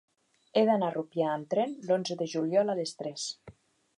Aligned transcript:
He 0.59 0.63
d'anar 0.69 0.87
a 0.93 0.93
Rupià 0.95 1.27
amb 1.33 1.51
tren 1.51 1.77
l'onze 1.91 2.17
de 2.21 2.29
juliol 2.33 2.75
a 2.75 2.79
les 2.83 2.97
tres. 3.03 3.29